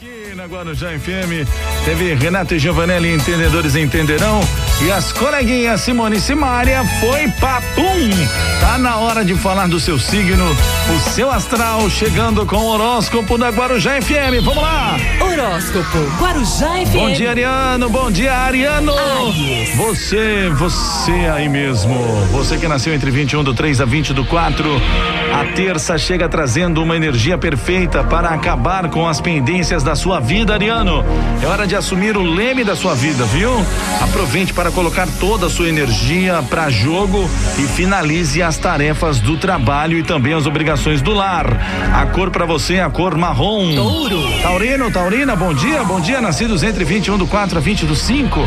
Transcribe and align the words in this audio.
Aqui 0.00 0.19
na 0.34 0.44
Guarujá 0.46 0.88
FM, 0.98 1.48
teve 1.84 2.14
Renato 2.14 2.54
e 2.54 2.58
Giovanelli, 2.58 3.12
entendedores 3.12 3.74
entenderão. 3.74 4.40
E 4.84 4.90
as 4.90 5.12
coleguinhas 5.12 5.80
Simone 5.80 6.16
e 6.16 6.20
Simária 6.20 6.84
foi 7.00 7.28
papum. 7.40 8.10
Tá 8.60 8.78
na 8.78 8.96
hora 8.96 9.24
de 9.24 9.34
falar 9.34 9.66
do 9.68 9.80
seu 9.80 9.98
signo, 9.98 10.44
o 10.44 11.10
seu 11.10 11.30
astral, 11.30 11.88
chegando 11.90 12.46
com 12.46 12.56
o 12.56 12.66
horóscopo 12.66 13.36
da 13.36 13.48
Guarujá 13.48 14.00
FM. 14.00 14.44
Vamos 14.44 14.62
lá! 14.62 14.96
Horóscopo 15.20 15.98
Guarujá 16.18 16.86
FM. 16.86 16.92
Bom 16.92 17.12
dia, 17.12 17.30
Ariano. 17.30 17.88
Bom 17.88 18.10
dia, 18.10 18.32
Ariano. 18.32 18.92
Aries. 18.92 19.74
Você, 19.76 20.48
você 20.50 21.12
aí 21.32 21.48
mesmo. 21.48 21.94
Você 22.32 22.56
que 22.56 22.68
nasceu 22.68 22.94
entre 22.94 23.10
21 23.10 23.42
do 23.42 23.54
3 23.54 23.80
a 23.80 23.84
20 23.84 24.12
do 24.12 24.24
4. 24.24 24.68
A 25.32 25.44
terça 25.54 25.96
chega 25.96 26.28
trazendo 26.28 26.82
uma 26.82 26.96
energia 26.96 27.38
perfeita 27.38 28.04
para 28.04 28.30
acabar 28.30 28.90
com 28.90 29.08
as 29.08 29.20
pendências 29.20 29.82
da 29.82 29.94
sua 29.94 30.19
vida, 30.20 30.52
Ariano. 30.52 31.04
É 31.42 31.46
hora 31.46 31.66
de 31.66 31.74
assumir 31.74 32.16
o 32.16 32.22
leme 32.22 32.62
da 32.62 32.76
sua 32.76 32.94
vida, 32.94 33.24
viu? 33.24 33.50
Aproveite 34.00 34.52
para 34.52 34.70
colocar 34.70 35.08
toda 35.18 35.46
a 35.46 35.50
sua 35.50 35.68
energia 35.68 36.44
para 36.48 36.68
jogo 36.68 37.28
e 37.58 37.62
finalize 37.62 38.42
as 38.42 38.58
tarefas 38.58 39.18
do 39.20 39.38
trabalho 39.38 39.98
e 39.98 40.02
também 40.02 40.34
as 40.34 40.46
obrigações 40.46 41.00
do 41.00 41.12
lar. 41.12 41.46
A 41.94 42.06
cor 42.06 42.30
para 42.30 42.44
você 42.44 42.74
é 42.74 42.82
a 42.82 42.90
cor 42.90 43.16
marrom. 43.16 43.74
Touro. 43.74 44.22
Taurino, 44.42 44.90
Taurina, 44.90 45.34
bom 45.34 45.54
dia, 45.54 45.82
bom 45.82 46.00
dia, 46.00 46.20
nascidos 46.20 46.62
entre 46.62 46.84
21 46.84 47.16
do 47.16 47.26
4 47.26 47.56
a 47.56 47.60
20 47.60 47.86
do 47.86 47.96
5. 47.96 48.40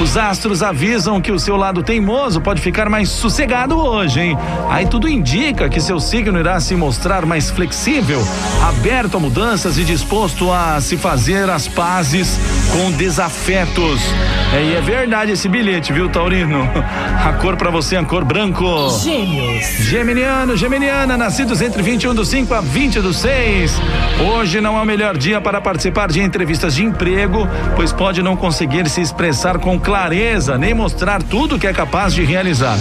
Os 0.00 0.16
astros 0.16 0.62
avisam 0.62 1.20
que 1.20 1.32
o 1.32 1.38
seu 1.38 1.56
lado 1.56 1.82
teimoso 1.82 2.40
pode 2.40 2.60
ficar 2.60 2.88
mais 2.88 3.08
sossegado 3.08 3.76
hoje, 3.76 4.20
hein? 4.20 4.38
Aí 4.70 4.86
tudo 4.86 5.08
indica 5.08 5.68
que 5.68 5.80
seu 5.80 5.98
signo 5.98 6.38
irá 6.38 6.60
se 6.60 6.76
mostrar 6.76 7.26
mais 7.26 7.50
flexível, 7.50 8.24
aberto 8.62 9.16
a 9.16 9.20
mudanças 9.20 9.78
e 9.78 9.84
disposto 9.84 10.52
a 10.52 10.80
se 10.80 10.96
fazer 10.96 11.15
as 11.54 11.66
pazes 11.66 12.38
com 12.72 12.92
desafetos. 12.92 14.00
É, 14.52 14.62
e 14.62 14.74
é 14.74 14.80
verdade 14.80 15.32
esse 15.32 15.48
bilhete, 15.48 15.92
viu, 15.92 16.08
Taurino? 16.08 16.68
A 17.24 17.32
cor 17.32 17.56
para 17.56 17.70
você 17.70 17.96
é 17.96 17.98
a 17.98 18.04
cor 18.04 18.24
branco. 18.24 18.64
Gêmeos. 19.02 19.64
Geminiano, 19.80 20.56
Geminiana, 20.56 21.16
nascidos 21.16 21.60
entre 21.60 21.82
21 21.82 22.14
do 22.14 22.24
5 22.24 22.54
a 22.54 22.60
20 22.60 23.00
do 23.00 23.12
6. 23.12 23.72
Hoje 24.30 24.60
não 24.60 24.78
é 24.78 24.82
o 24.82 24.84
melhor 24.84 25.16
dia 25.16 25.40
para 25.40 25.60
participar 25.60 26.08
de 26.08 26.20
entrevistas 26.20 26.74
de 26.74 26.84
emprego, 26.84 27.48
pois 27.74 27.92
pode 27.92 28.22
não 28.22 28.36
conseguir 28.36 28.88
se 28.88 29.00
expressar 29.00 29.58
com 29.58 29.80
clareza, 29.80 30.56
nem 30.56 30.74
mostrar 30.74 31.22
tudo 31.22 31.58
que 31.58 31.66
é 31.66 31.72
capaz 31.72 32.14
de 32.14 32.22
realizar. 32.22 32.78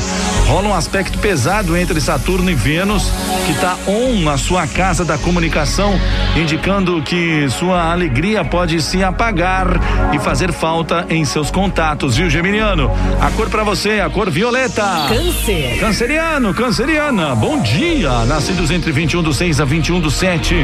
Rola 0.47 0.67
um 0.67 0.75
aspecto 0.75 1.17
pesado 1.17 1.75
entre 1.75 1.99
Saturno 1.99 2.52
e 2.52 2.53
Vênus, 2.53 3.09
que 3.45 3.53
está 3.53 3.75
on 3.88 4.22
na 4.22 4.38
sua 4.38 4.67
casa 4.67 5.03
da 5.03 5.17
comunicação, 5.17 5.99
indicando 6.36 7.02
que 7.02 7.49
sua 7.49 7.92
alegria 7.92 8.25
pode 8.50 8.81
se 8.81 9.04
apagar 9.04 9.68
e 10.14 10.20
fazer 10.20 10.52
falta 10.52 11.06
em 11.09 11.23
seus 11.23 11.52
contatos, 11.52 12.18
viu, 12.18 12.30
Geminiano? 12.30 12.90
A 13.22 13.30
cor 13.32 13.50
para 13.50 13.64
você 13.64 13.90
é 13.92 14.02
a 14.02 14.09
cor 14.09 14.30
violeta. 14.30 14.84
Câncer. 15.08 15.80
Canceriano, 15.80 16.54
canceriana, 16.54 17.36
bom 17.36 17.59
dia. 17.59 18.26
Nascidos 18.26 18.72
entre 18.72 18.92
21 18.92 19.22
do 19.22 19.34
6 19.34 19.62
a 19.62 19.66
21 19.66 20.00
do 20.00 20.09
7. 20.09 20.56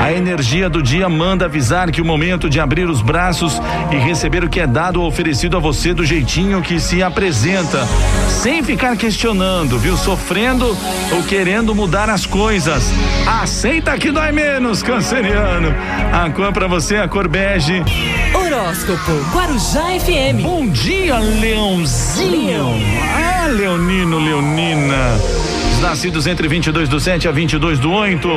A 0.00 0.12
energia 0.12 0.70
do 0.70 0.82
dia 0.82 1.08
manda 1.08 1.44
avisar 1.44 1.90
que 1.90 2.00
o 2.00 2.04
momento 2.04 2.48
de 2.48 2.58
abrir 2.58 2.88
os 2.88 3.02
braços 3.02 3.60
e 3.92 3.96
receber 3.96 4.42
o 4.42 4.48
que 4.48 4.60
é 4.60 4.66
dado 4.66 5.02
ou 5.02 5.06
oferecido 5.06 5.56
a 5.56 5.60
você 5.60 5.92
do 5.92 6.04
jeitinho 6.04 6.62
que 6.62 6.80
se 6.80 7.02
apresenta, 7.02 7.86
sem 8.28 8.62
ficar 8.62 8.96
questionando, 8.96 9.78
viu? 9.78 9.96
Sofrendo 9.96 10.76
ou 11.12 11.22
querendo 11.24 11.74
mudar 11.74 12.08
as 12.08 12.24
coisas. 12.24 12.90
Aceita 13.26 13.96
que 13.98 14.10
dói 14.10 14.32
menos, 14.32 14.82
canceriano. 14.82 15.74
A 16.12 16.30
cor 16.30 16.52
pra 16.52 16.66
você 16.66 16.96
é 16.96 17.02
a 17.02 17.08
cor 17.10 17.26
bege. 17.28 17.82
Horóscopo 18.32 19.12
Guarujá 19.34 19.82
FM. 19.98 20.42
Bom 20.42 20.68
dia, 20.68 21.18
Leãozinho. 21.18 22.66
Ah, 23.12 23.48
Leonino, 23.48 24.18
Leonina. 24.18 25.18
Os 25.72 25.80
nascidos 25.80 26.28
entre 26.28 26.46
22 26.46 26.88
do 26.88 27.00
7 27.00 27.26
a 27.26 27.32
22 27.32 27.80
do 27.80 27.92
8. 27.92 28.28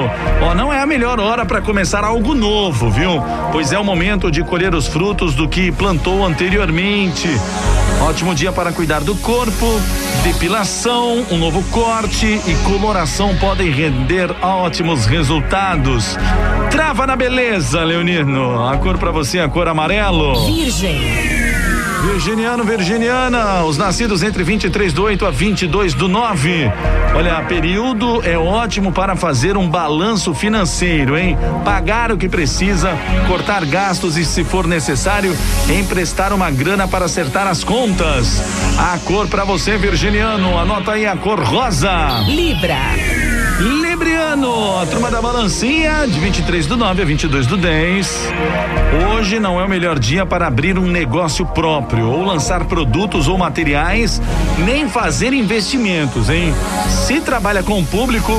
Ó, 0.42 0.56
não 0.56 0.74
é 0.74 0.82
a 0.82 0.88
melhor 0.88 1.20
hora 1.20 1.46
para 1.46 1.62
começar 1.62 2.04
algo 2.04 2.34
novo, 2.34 2.90
viu? 2.90 3.22
Pois 3.52 3.72
é 3.72 3.78
o 3.78 3.84
momento 3.84 4.32
de 4.32 4.44
colher 4.44 4.74
os 4.74 4.88
frutos 4.88 5.36
do 5.36 5.48
que 5.48 5.72
plantou 5.72 6.26
anteriormente. 6.26 7.30
Ótimo 8.04 8.36
dia 8.36 8.52
para 8.52 8.74
cuidar 8.74 9.00
do 9.00 9.16
corpo, 9.16 9.66
depilação, 10.24 11.26
um 11.32 11.38
novo 11.38 11.64
corte 11.72 12.26
e 12.26 12.56
coloração 12.66 13.34
podem 13.38 13.72
render 13.72 14.30
ótimos 14.42 15.06
resultados. 15.06 16.18
Trava 16.70 17.08
na 17.08 17.16
beleza, 17.16 17.82
Leonino. 17.82 18.68
A 18.68 18.78
cor 18.78 18.98
para 18.98 19.10
você 19.10 19.38
é 19.38 19.44
a 19.44 19.48
cor 19.48 19.70
amarelo. 19.70 20.46
Virgem. 20.46 21.33
Virginiano, 22.04 22.66
Virginiana, 22.66 23.64
os 23.64 23.78
nascidos 23.78 24.24
entre 24.24 24.44
23 24.44 24.92
do 24.92 25.04
8 25.04 25.26
a 25.26 25.32
22 25.32 25.94
do 25.94 26.10
9. 26.10 26.70
Olha, 27.16 27.42
período 27.44 28.22
é 28.26 28.38
ótimo 28.38 28.92
para 28.92 29.16
fazer 29.16 29.56
um 29.56 29.70
balanço 29.70 30.34
financeiro, 30.34 31.18
hein? 31.18 31.38
Pagar 31.64 32.12
o 32.12 32.18
que 32.18 32.28
precisa, 32.28 32.92
cortar 33.26 33.66
gastos 33.66 34.18
e, 34.18 34.26
se 34.26 34.44
for 34.44 34.68
necessário, 34.68 35.34
emprestar 35.70 36.34
uma 36.34 36.52
grana 36.52 36.90
para 36.90 37.06
acertar 37.06 37.48
as 37.48 37.64
contas. 37.64 38.44
A 38.78 39.00
cor 39.06 39.30
para 39.30 39.46
você, 39.46 39.78
Virginiano, 39.78 40.58
anota 40.60 40.92
aí 40.92 41.06
a 41.06 41.16
cor 41.16 41.40
rosa. 41.40 42.20
Libra. 42.28 43.93
Libriano, 44.44 44.78
a 44.78 44.86
turma 44.86 45.10
da 45.10 45.22
balancinha, 45.22 46.06
de 46.06 46.20
23 46.20 46.68
do 46.68 46.76
9 46.76 47.02
a 47.02 47.06
22 47.06 47.48
do 47.48 47.56
10. 47.56 48.30
Hoje 49.16 49.40
não 49.40 49.60
é 49.60 49.64
o 49.64 49.70
melhor 49.70 49.98
dia 49.98 50.26
para 50.26 50.48
abrir 50.48 50.78
um 50.78 50.86
negócio 50.86 51.46
próprio, 51.46 52.10
ou 52.10 52.26
lançar 52.26 52.66
produtos 52.66 53.28
ou 53.28 53.38
materiais, 53.38 54.22
nem 54.60 54.90
fazer 54.90 55.32
investimentos, 55.34 56.30
hein? 56.30 56.54
Se 56.90 57.22
trabalha 57.22 57.64
com 57.64 57.80
o 57.80 57.86
público, 57.86 58.32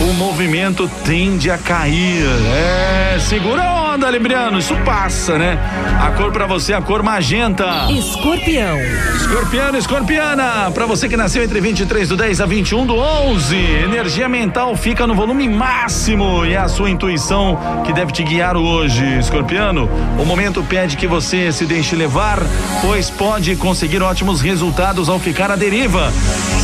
o 0.00 0.12
movimento 0.14 0.90
tende 1.04 1.50
a 1.50 1.56
cair. 1.56 2.26
É, 2.52 3.18
segura 3.20 3.62
a 3.62 3.94
onda, 3.94 4.10
Libriano, 4.10 4.58
isso 4.58 4.74
passa, 4.84 5.38
né? 5.38 5.58
A 6.02 6.10
cor 6.10 6.32
para 6.32 6.46
você 6.46 6.72
é 6.72 6.76
a 6.76 6.82
cor 6.82 7.02
magenta. 7.02 7.86
Escorpião. 7.90 8.78
Escorpiano, 9.16 9.78
escorpiana, 9.78 10.70
para 10.72 10.86
você 10.86 11.08
que 11.08 11.16
nasceu 11.16 11.44
entre 11.44 11.60
23 11.60 12.08
do 12.08 12.16
10 12.16 12.40
a 12.40 12.46
21 12.46 12.84
do 12.84 12.96
11, 12.96 13.56
energia 13.56 14.28
mental 14.28 14.76
fica 14.76 15.06
no 15.06 15.14
volume 15.14 15.51
máximo 15.52 16.44
e 16.44 16.54
é 16.54 16.58
a 16.58 16.68
sua 16.68 16.90
intuição 16.90 17.58
que 17.84 17.92
deve 17.92 18.12
te 18.12 18.22
guiar 18.24 18.56
hoje, 18.56 19.18
escorpiano. 19.18 19.88
O 20.18 20.24
momento 20.24 20.62
pede 20.62 20.96
que 20.96 21.06
você 21.06 21.52
se 21.52 21.66
deixe 21.66 21.94
levar, 21.94 22.38
pois 22.80 23.10
pode 23.10 23.54
conseguir 23.56 24.02
ótimos 24.02 24.40
resultados 24.40 25.08
ao 25.08 25.18
ficar 25.18 25.50
à 25.50 25.56
deriva. 25.56 26.10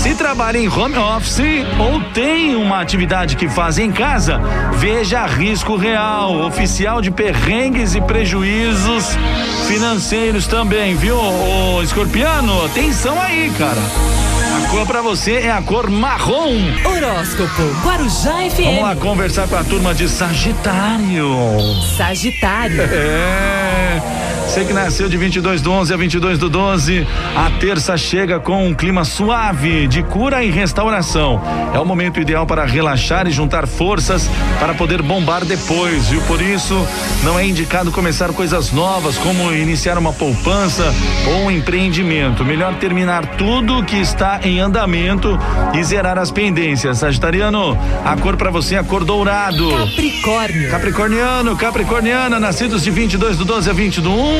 Se 0.02 0.14
trabalha 0.14 0.58
em 0.58 0.68
home 0.68 0.96
office 0.96 1.66
ou 1.78 2.00
tem 2.12 2.56
uma 2.56 2.80
atividade 2.80 3.36
que 3.36 3.48
faz 3.48 3.78
em 3.78 3.92
casa, 3.92 4.40
veja 4.74 5.26
risco 5.26 5.76
real, 5.76 6.46
oficial 6.46 7.00
de 7.00 7.10
perrengues 7.10 7.94
e 7.94 8.00
prejuízos 8.00 9.16
financeiros 9.66 10.46
também, 10.46 10.94
viu, 10.96 11.16
ô 11.16 11.82
escorpiano? 11.82 12.64
Atenção 12.64 13.20
aí, 13.20 13.52
cara. 13.58 13.82
A 14.58 14.70
cor 14.70 14.86
pra 14.86 15.00
você 15.00 15.34
é 15.34 15.50
a 15.50 15.62
cor 15.62 15.88
marrom. 15.88 16.56
Horóscopo 16.84 17.62
Guarujá 17.84 18.32
Vamos 18.32 18.82
lá 18.82 18.94
FM. 18.96 19.00
conversar 19.00 19.46
com 19.48 19.56
a 19.56 19.62
turma 19.64 19.94
de 19.94 20.08
Sagitário. 20.08 21.28
Sagitário. 21.96 22.82
É. 22.82 24.02
Você 24.48 24.64
que 24.64 24.72
nasceu 24.72 25.10
de 25.10 25.16
22 25.18 25.60
do 25.60 25.70
11 25.70 25.92
a 25.92 25.96
22 25.98 26.38
do 26.38 26.48
12, 26.48 27.06
a 27.36 27.50
terça 27.60 27.98
chega 27.98 28.40
com 28.40 28.66
um 28.66 28.72
clima 28.74 29.04
suave 29.04 29.86
de 29.86 30.02
cura 30.02 30.42
e 30.42 30.50
restauração. 30.50 31.38
É 31.74 31.78
o 31.78 31.84
momento 31.84 32.18
ideal 32.18 32.46
para 32.46 32.64
relaxar 32.64 33.28
e 33.28 33.30
juntar 33.30 33.66
forças 33.66 34.26
para 34.58 34.72
poder 34.72 35.02
bombar 35.02 35.44
depois, 35.44 36.08
viu? 36.08 36.22
Por 36.22 36.40
isso, 36.40 36.74
não 37.22 37.38
é 37.38 37.46
indicado 37.46 37.92
começar 37.92 38.32
coisas 38.32 38.72
novas, 38.72 39.18
como 39.18 39.52
iniciar 39.52 39.98
uma 39.98 40.14
poupança 40.14 40.94
ou 41.26 41.44
um 41.44 41.50
empreendimento. 41.50 42.42
Melhor 42.42 42.74
terminar 42.76 43.36
tudo 43.36 43.84
que 43.84 43.96
está 43.96 44.40
em 44.42 44.60
andamento 44.60 45.38
e 45.74 45.84
zerar 45.84 46.16
as 46.16 46.30
pendências. 46.30 46.98
Sagitariano, 46.98 47.78
a 48.02 48.16
cor 48.16 48.38
para 48.38 48.50
você 48.50 48.76
é 48.76 48.78
a 48.78 48.82
cor 48.82 49.04
dourado. 49.04 49.68
Capricórnio. 49.70 50.70
Capricorniano, 50.70 51.54
Capricorniana, 51.54 52.40
nascidos 52.40 52.82
de 52.82 52.90
22 52.90 53.36
do 53.36 53.44
12 53.44 53.68
a 53.68 53.72
20 53.74 54.00
do 54.00 54.10
1. 54.10 54.37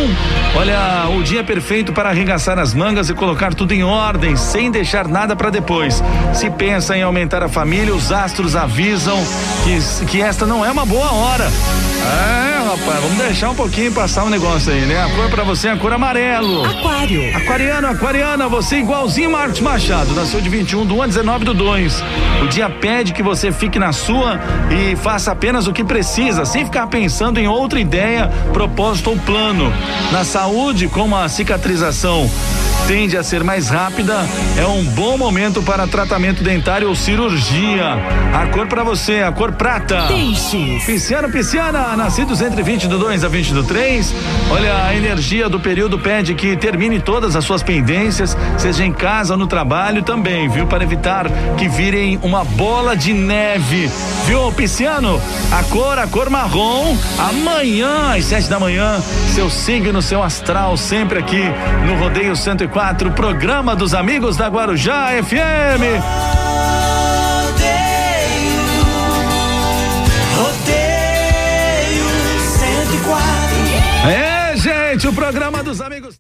Olha, 0.57 1.09
o 1.17 1.23
dia 1.23 1.45
perfeito 1.45 1.93
para 1.93 2.09
arregaçar 2.09 2.59
as 2.59 2.75
mangas 2.75 3.09
e 3.09 3.15
colocar 3.15 3.55
tudo 3.55 3.73
em 3.73 3.83
ordem, 3.83 4.37
sem 4.37 4.71
deixar 4.71 5.07
nada 5.07 5.37
para 5.37 5.51
depois. 5.51 6.03
Se 6.35 6.51
pensa 6.51 6.97
em 6.97 7.03
aumentar 7.03 7.43
a 7.43 7.49
família, 7.49 7.95
os 7.95 8.11
astros 8.11 8.57
avisam 8.57 9.19
que, 9.65 10.07
que 10.07 10.21
esta 10.21 10.47
não 10.47 10.65
é 10.65 10.71
uma 10.71 10.85
boa 10.85 11.13
hora. 11.13 11.49
É, 12.01 12.59
rapaz, 12.65 13.01
vamos 13.03 13.19
deixar 13.19 13.51
um 13.51 13.55
pouquinho 13.55 13.93
passar 13.93 14.25
um 14.25 14.31
negócio 14.31 14.73
aí, 14.73 14.83
né? 14.83 15.03
A 15.03 15.09
cor 15.11 15.29
para 15.31 15.43
você 15.43 15.69
é 15.69 15.73
a 15.73 15.77
cor 15.77 15.93
amarelo. 15.93 16.65
Aquário. 16.65 17.37
Aquariano, 17.37 17.89
aquariana, 17.89 18.49
você 18.49 18.77
é 18.77 18.79
igualzinho 18.81 19.31
Marcos 19.31 19.61
Machado, 19.61 20.15
nasceu 20.15 20.41
de 20.41 20.49
21 20.49 20.87
do 20.87 20.97
1 20.97 21.03
a 21.03 21.07
19 21.07 21.45
do 21.45 21.55
2. 21.55 22.05
O 22.43 22.47
dia 22.49 22.69
pede 22.69 23.13
que 23.13 23.23
você 23.23 23.51
fique 23.53 23.79
na 23.79 23.93
sua 23.93 24.41
e 24.71 24.97
faça 24.97 25.33
apenas 25.33 25.67
o 25.67 25.73
que 25.73 25.85
precisa, 25.85 26.45
sem 26.45 26.65
ficar 26.65 26.87
pensando 26.87 27.39
em 27.39 27.49
outra 27.49 27.81
ideia, 27.81 28.31
propósito 28.53 29.11
ou 29.11 29.17
plano. 29.19 29.73
Na 30.13 30.25
saúde, 30.25 30.89
como 30.89 31.17
a 31.17 31.29
cicatrização 31.29 32.31
tende 32.89 33.19
a 33.19 33.23
ser 33.23 33.45
mais 33.45 33.69
rápida, 33.69 34.27
é 34.57 34.65
um 34.65 34.83
bom 34.83 35.19
momento 35.19 35.63
para 35.63 35.87
tratamento 35.87 36.43
dentário 36.43 36.89
ou 36.89 36.95
cirurgia. 36.95 37.85
A 38.33 38.47
cor 38.47 38.67
para 38.67 38.83
você, 38.83 39.21
a 39.21 39.31
cor 39.31 39.53
prata. 39.53 40.07
Peixes. 40.07 40.85
Pisciano, 40.87 41.29
pisciana, 41.29 41.95
nascidos 41.95 42.41
entre 42.41 42.63
20 42.63 42.89
do 42.89 42.99
2 42.99 43.25
a 43.25 43.29
20 43.29 43.53
do 43.53 43.63
3. 43.63 44.15
Olha, 44.51 44.87
a 44.87 44.97
energia 44.97 45.51
do 45.51 45.61
período 45.61 45.99
pede 45.99 46.35
que 46.35 46.57
termine 46.57 46.99
todas 46.99 47.37
as 47.37 47.45
suas 47.45 47.63
pendências, 47.63 48.35
seja 48.57 48.87
em 48.87 48.93
casa 48.93 49.35
ou 49.35 49.39
no 49.39 49.47
trabalho 49.47 50.03
também, 50.03 50.49
viu? 50.49 50.67
Para 50.67 50.83
evitar 50.83 51.27
que 51.59 51.69
virem 51.69 52.19
uma 52.23 52.43
bola 52.43 52.97
de 52.97 53.13
neve. 53.13 53.91
Viu, 54.25 54.51
pisciano? 54.53 55.21
A 55.53 55.63
cor, 55.65 55.99
a 55.99 56.07
cor 56.07 56.31
marrom. 56.31 56.97
Amanhã, 57.19 58.17
às 58.17 58.25
7 58.25 58.49
da 58.49 58.59
manhã, 58.59 58.99
seu 59.35 59.51
signo, 59.51 60.01
seu 60.01 60.23
astral, 60.23 60.75
sempre 60.79 61.19
aqui 61.19 61.43
no 61.87 61.99
Rodeio 61.99 62.35
104, 62.35 62.78
programa 63.11 63.75
dos 63.75 63.93
amigos 63.93 64.37
da 64.37 64.47
Guarujá 64.47 65.09
FM. 65.25 65.83
Rodeio 70.37 72.07
104. 72.57 74.09
É, 74.09 74.57
gente, 74.57 75.09
o 75.09 75.13
programa 75.13 75.61
dos 75.61 75.81
amigos. 75.81 76.17